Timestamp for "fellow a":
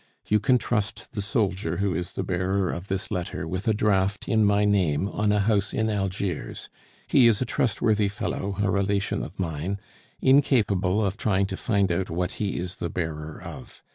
8.07-8.71